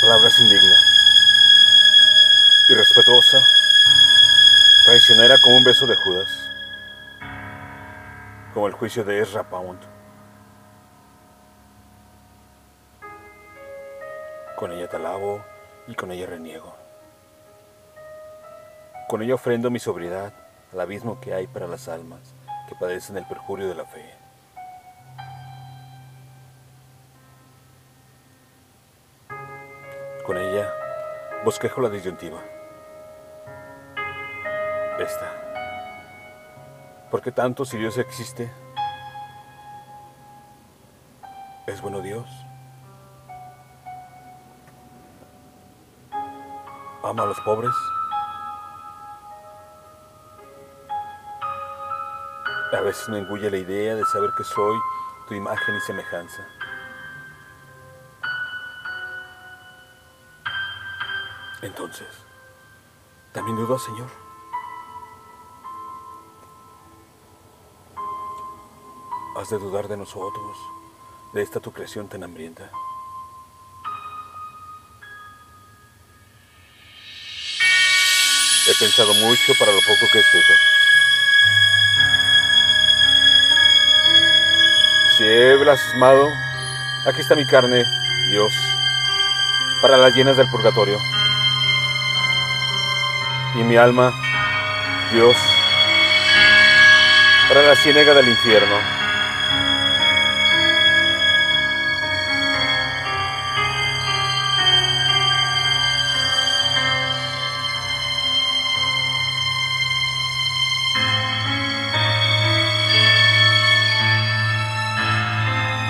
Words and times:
palabra 0.00 0.28
es 0.28 0.38
indigna, 0.38 0.76
irrespetuosa, 2.68 3.38
traicionera 4.84 5.36
como 5.42 5.56
un 5.56 5.64
beso 5.64 5.86
de 5.88 5.96
Judas, 5.96 6.30
como 8.54 8.68
el 8.68 8.74
juicio 8.74 9.02
de 9.02 9.20
Ezra 9.20 9.42
Pound. 9.42 9.80
Con 14.56 14.70
ella 14.70 14.88
te 14.88 14.96
alabo 14.96 15.44
y 15.88 15.94
con 15.94 16.12
ella 16.12 16.26
reniego. 16.26 16.76
Con 19.08 19.22
ella 19.22 19.34
ofrendo 19.34 19.68
mi 19.70 19.80
sobriedad 19.80 20.32
al 20.72 20.80
abismo 20.80 21.20
que 21.20 21.34
hay 21.34 21.48
para 21.48 21.66
las 21.66 21.88
almas 21.88 22.20
que 22.68 22.76
padecen 22.76 23.16
el 23.16 23.26
perjurio 23.26 23.68
de 23.68 23.74
la 23.74 23.84
fe. 23.84 24.27
Con 30.28 30.36
ella 30.36 30.70
bosquejo 31.42 31.80
la 31.80 31.88
disyuntiva. 31.88 32.38
Esta. 34.98 35.32
¿Por 37.10 37.22
qué 37.22 37.32
tanto 37.32 37.64
si 37.64 37.78
Dios 37.78 37.96
existe? 37.96 38.52
¿Es 41.66 41.80
bueno 41.80 42.02
Dios? 42.02 42.28
¿Ama 47.02 47.22
a 47.22 47.26
los 47.26 47.40
pobres? 47.40 47.74
A 52.70 52.80
veces 52.82 53.08
me 53.08 53.20
engulle 53.20 53.50
la 53.50 53.56
idea 53.56 53.94
de 53.94 54.04
saber 54.04 54.28
que 54.36 54.44
soy 54.44 54.76
tu 55.26 55.32
imagen 55.32 55.74
y 55.74 55.80
semejanza. 55.80 56.46
Entonces, 61.62 62.06
¿también 63.32 63.56
dudas, 63.56 63.82
Señor? 63.82 64.08
¿Has 69.36 69.50
de 69.50 69.58
dudar 69.58 69.88
de 69.88 69.96
nosotros, 69.96 70.56
de 71.32 71.42
esta 71.42 71.58
tu 71.58 71.72
creación 71.72 72.08
tan 72.08 72.22
hambrienta? 72.22 72.70
He 78.68 78.74
pensado 78.78 79.12
mucho 79.14 79.52
para 79.58 79.72
lo 79.72 79.80
poco 79.80 80.06
que 80.12 80.18
he 80.18 80.20
escrito. 80.20 80.52
Si 85.16 85.24
he 85.24 85.56
blasmado, 85.56 86.28
aquí 87.04 87.20
está 87.20 87.34
mi 87.34 87.46
carne, 87.46 87.84
Dios, 88.30 88.52
para 89.82 89.96
las 89.96 90.14
llenas 90.14 90.36
del 90.36 90.48
purgatorio 90.50 91.17
y 93.54 93.64
mi 93.64 93.76
alma, 93.76 94.12
Dios, 95.12 95.36
para 97.48 97.62
la 97.62 97.76
ciénaga 97.76 98.14
del 98.14 98.28
infierno. 98.28 98.76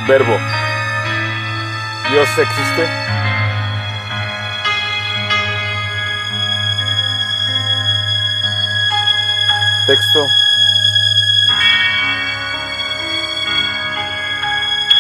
Verbo. 0.07 0.39
Dios 2.11 2.29
existe. 2.39 3.18
Texto. 9.89 10.29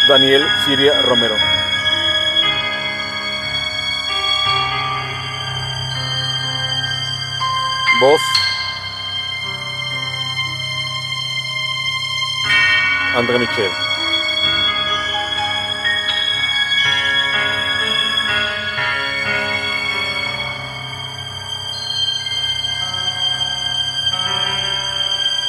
Daniel 0.08 0.46
Siria 0.64 1.02
Romero. 1.02 1.36
Voz. 8.00 8.22
André 13.14 13.38
Michel. 13.40 13.70